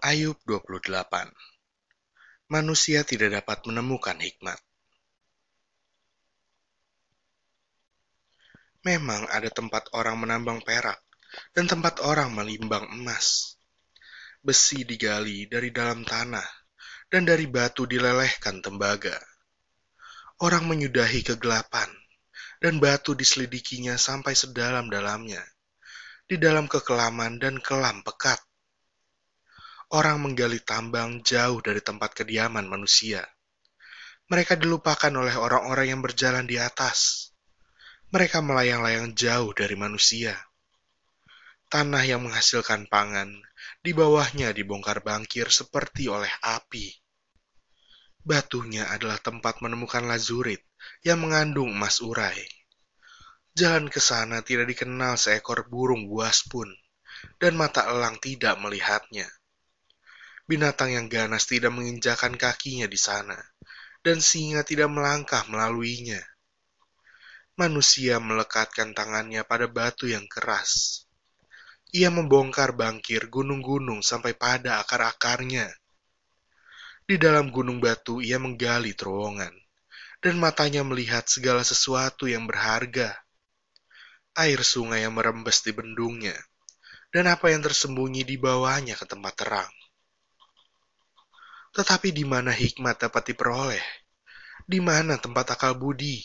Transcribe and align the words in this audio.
Ayub 0.00 0.40
28 0.48 0.96
Manusia 2.48 3.04
tidak 3.04 3.36
dapat 3.36 3.68
menemukan 3.68 4.16
hikmat. 4.16 4.56
Memang 8.80 9.28
ada 9.28 9.52
tempat 9.52 9.92
orang 9.92 10.24
menambang 10.24 10.64
perak 10.64 11.04
dan 11.52 11.68
tempat 11.68 12.00
orang 12.00 12.32
melimbang 12.32 12.88
emas. 12.96 13.60
Besi 14.40 14.88
digali 14.88 15.44
dari 15.44 15.68
dalam 15.68 16.00
tanah 16.00 16.48
dan 17.12 17.28
dari 17.28 17.44
batu 17.44 17.84
dilelehkan 17.84 18.64
tembaga. 18.64 19.20
Orang 20.40 20.64
menyudahi 20.64 21.28
kegelapan 21.28 21.92
dan 22.56 22.80
batu 22.80 23.12
diselidikinya 23.12 24.00
sampai 24.00 24.32
sedalam-dalamnya, 24.32 25.44
di 26.24 26.40
dalam 26.40 26.72
kekelaman 26.72 27.36
dan 27.36 27.60
kelam 27.60 28.00
pekat 28.00 28.40
orang 29.90 30.22
menggali 30.22 30.62
tambang 30.62 31.18
jauh 31.26 31.58
dari 31.58 31.82
tempat 31.82 32.14
kediaman 32.22 32.62
manusia. 32.70 33.26
Mereka 34.30 34.54
dilupakan 34.54 35.10
oleh 35.10 35.34
orang-orang 35.34 35.90
yang 35.90 36.00
berjalan 36.00 36.46
di 36.46 36.62
atas. 36.62 37.30
Mereka 38.14 38.38
melayang-layang 38.38 39.18
jauh 39.18 39.50
dari 39.50 39.74
manusia. 39.74 40.38
Tanah 41.66 42.06
yang 42.06 42.22
menghasilkan 42.22 42.86
pangan, 42.86 43.34
di 43.82 43.90
bawahnya 43.90 44.54
dibongkar 44.54 45.02
bangkir 45.02 45.50
seperti 45.50 46.06
oleh 46.06 46.30
api. 46.38 46.86
Batunya 48.22 48.86
adalah 48.94 49.18
tempat 49.18 49.58
menemukan 49.58 50.06
lazurit 50.06 50.62
yang 51.02 51.18
mengandung 51.18 51.74
emas 51.74 51.98
urai. 51.98 52.38
Jalan 53.58 53.90
ke 53.90 53.98
sana 53.98 54.46
tidak 54.46 54.70
dikenal 54.70 55.18
seekor 55.18 55.66
burung 55.66 56.06
buas 56.06 56.46
pun, 56.46 56.70
dan 57.42 57.58
mata 57.58 57.90
elang 57.90 58.22
tidak 58.22 58.54
melihatnya 58.62 59.26
binatang 60.50 60.90
yang 60.90 61.06
ganas 61.06 61.46
tidak 61.46 61.70
menginjakan 61.70 62.34
kakinya 62.34 62.90
di 62.90 62.98
sana, 62.98 63.38
dan 64.02 64.18
singa 64.18 64.66
tidak 64.66 64.90
melangkah 64.90 65.46
melaluinya. 65.46 66.18
Manusia 67.54 68.18
melekatkan 68.18 68.90
tangannya 68.90 69.46
pada 69.46 69.70
batu 69.70 70.10
yang 70.10 70.26
keras. 70.26 71.04
Ia 71.94 72.10
membongkar 72.10 72.74
bangkir 72.74 73.30
gunung-gunung 73.30 74.02
sampai 74.02 74.34
pada 74.34 74.82
akar-akarnya. 74.82 75.70
Di 77.06 77.14
dalam 77.14 77.54
gunung 77.54 77.78
batu 77.78 78.18
ia 78.18 78.42
menggali 78.42 78.90
terowongan, 78.98 79.54
dan 80.18 80.34
matanya 80.42 80.82
melihat 80.82 81.30
segala 81.30 81.62
sesuatu 81.62 82.26
yang 82.26 82.50
berharga. 82.50 83.14
Air 84.34 84.62
sungai 84.66 85.06
yang 85.06 85.14
merembes 85.14 85.62
di 85.62 85.74
bendungnya, 85.74 86.34
dan 87.10 87.26
apa 87.26 87.50
yang 87.50 87.62
tersembunyi 87.62 88.22
di 88.22 88.38
bawahnya 88.38 88.94
ke 88.94 89.06
tempat 89.06 89.34
terang. 89.34 89.79
Tetapi 91.70 92.10
di 92.10 92.26
mana 92.26 92.50
hikmat 92.50 93.06
dapat 93.06 93.30
diperoleh? 93.30 93.86
Di 94.66 94.82
mana 94.82 95.22
tempat 95.22 95.54
akal 95.54 95.78
budi? 95.78 96.18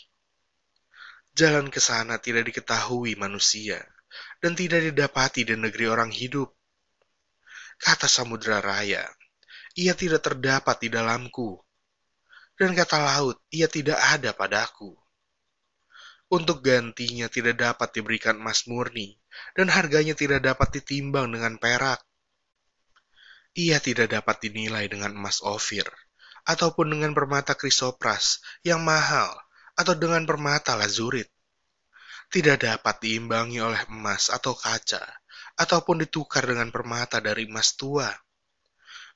Jalan 1.38 1.70
ke 1.70 1.78
sana 1.78 2.18
tidak 2.18 2.50
diketahui 2.50 3.14
manusia, 3.14 3.78
dan 4.42 4.58
tidak 4.58 4.82
didapati 4.90 5.46
di 5.46 5.54
negeri 5.54 5.86
orang 5.86 6.10
hidup. 6.10 6.50
Kata 7.78 8.10
samudera 8.10 8.64
raya, 8.64 9.06
ia 9.78 9.94
tidak 9.94 10.26
terdapat 10.26 10.82
di 10.82 10.90
dalamku. 10.90 11.60
Dan 12.56 12.72
kata 12.72 13.04
laut, 13.04 13.44
ia 13.52 13.68
tidak 13.68 14.00
ada 14.00 14.32
padaku. 14.32 14.96
Untuk 16.32 16.66
gantinya 16.66 17.30
tidak 17.30 17.60
dapat 17.60 17.94
diberikan 17.94 18.40
emas 18.40 18.66
murni, 18.66 19.20
dan 19.54 19.70
harganya 19.70 20.18
tidak 20.18 20.42
dapat 20.42 20.82
ditimbang 20.82 21.30
dengan 21.30 21.60
perak 21.62 22.02
ia 23.56 23.80
tidak 23.80 24.12
dapat 24.12 24.44
dinilai 24.44 24.92
dengan 24.92 25.16
emas 25.16 25.40
ofir, 25.40 25.88
ataupun 26.44 26.92
dengan 26.92 27.16
permata 27.16 27.56
krisopras 27.56 28.44
yang 28.68 28.84
mahal, 28.84 29.32
atau 29.80 29.96
dengan 29.96 30.28
permata 30.28 30.76
lazurit. 30.76 31.32
Tidak 32.28 32.60
dapat 32.60 33.00
diimbangi 33.00 33.64
oleh 33.64 33.80
emas 33.88 34.28
atau 34.28 34.52
kaca, 34.60 35.00
ataupun 35.56 36.04
ditukar 36.04 36.44
dengan 36.44 36.68
permata 36.68 37.24
dari 37.24 37.48
emas 37.48 37.80
tua. 37.80 38.12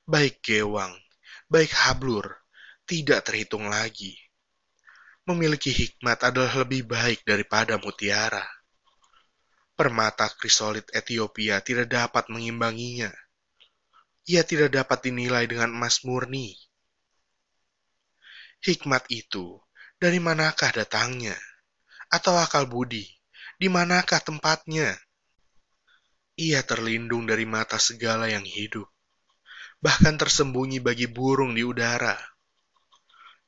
Baik 0.08 0.40
gewang, 0.40 0.96
baik 1.52 1.76
hablur, 1.76 2.32
tidak 2.88 3.28
terhitung 3.28 3.68
lagi. 3.68 4.16
Memiliki 5.28 5.68
hikmat 5.68 6.32
adalah 6.32 6.64
lebih 6.64 6.88
baik 6.88 7.28
daripada 7.28 7.76
mutiara. 7.76 8.42
Permata 9.76 10.32
krisolit 10.32 10.88
Ethiopia 10.96 11.60
tidak 11.60 11.92
dapat 11.92 12.32
mengimbanginya 12.32 13.12
ia 14.30 14.46
tidak 14.46 14.70
dapat 14.70 15.10
dinilai 15.10 15.50
dengan 15.50 15.74
emas 15.74 16.06
murni. 16.06 16.54
Hikmat 18.62 19.10
itu 19.10 19.58
dari 19.98 20.22
manakah 20.22 20.70
datangnya? 20.70 21.34
Atau 22.10 22.38
akal 22.38 22.70
budi, 22.70 23.06
di 23.58 23.66
manakah 23.66 24.22
tempatnya? 24.22 24.94
Ia 26.38 26.62
terlindung 26.62 27.26
dari 27.26 27.46
mata 27.46 27.78
segala 27.78 28.30
yang 28.30 28.46
hidup, 28.46 28.86
bahkan 29.82 30.14
tersembunyi 30.14 30.78
bagi 30.78 31.10
burung 31.10 31.54
di 31.54 31.66
udara. 31.66 32.14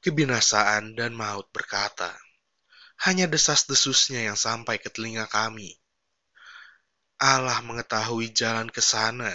Kebinasaan 0.03 0.99
dan 0.99 1.15
maut 1.15 1.47
berkata, 1.55 2.11
hanya 3.07 3.27
desas-desusnya 3.31 4.31
yang 4.31 4.39
sampai 4.39 4.79
ke 4.79 4.91
telinga 4.91 5.27
kami. 5.31 5.75
Allah 7.23 7.59
mengetahui 7.63 8.35
jalan 8.35 8.67
ke 8.71 8.83
sana, 8.83 9.31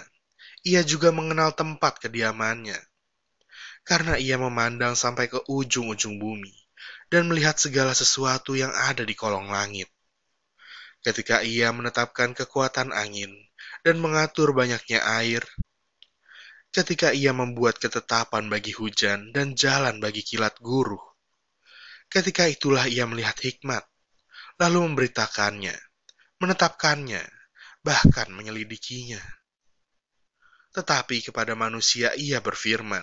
ia 0.66 0.82
juga 0.82 1.14
mengenal 1.14 1.54
tempat 1.54 2.02
kediamannya. 2.02 2.78
Karena 3.88 4.20
ia 4.20 4.36
memandang 4.36 4.98
sampai 4.98 5.32
ke 5.32 5.40
ujung-ujung 5.48 6.20
bumi 6.20 6.52
dan 7.08 7.28
melihat 7.28 7.56
segala 7.56 7.96
sesuatu 7.96 8.56
yang 8.56 8.72
ada 8.72 9.08
di 9.08 9.16
kolong 9.16 9.48
langit. 9.48 9.88
Ketika 11.00 11.40
ia 11.40 11.72
menetapkan 11.72 12.36
kekuatan 12.36 12.92
angin 12.92 13.32
dan 13.86 14.02
mengatur 14.04 14.52
banyaknya 14.52 15.00
air, 15.24 15.40
ketika 16.74 17.16
ia 17.16 17.32
membuat 17.32 17.80
ketetapan 17.80 18.52
bagi 18.52 18.76
hujan 18.76 19.32
dan 19.32 19.56
jalan 19.56 20.04
bagi 20.04 20.20
kilat 20.20 20.60
guru, 20.60 21.00
ketika 22.12 22.44
itulah 22.44 22.92
ia 22.92 23.08
melihat 23.08 23.40
hikmat, 23.40 23.88
lalu 24.60 24.84
memberitakannya, 24.92 25.76
menetapkannya, 26.44 27.24
bahkan 27.86 28.28
menyelidikinya. 28.36 29.22
Tetapi 30.78 31.26
kepada 31.26 31.58
manusia 31.58 32.14
ia 32.14 32.38
berfirman, 32.38 33.02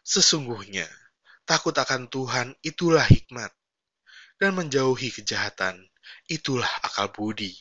Sesungguhnya, 0.00 0.88
takut 1.44 1.76
akan 1.76 2.08
Tuhan 2.08 2.56
itulah 2.64 3.04
hikmat, 3.04 3.52
dan 4.40 4.56
menjauhi 4.56 5.12
kejahatan 5.12 5.76
itulah 6.24 6.70
akal 6.80 7.12
budi. 7.12 7.52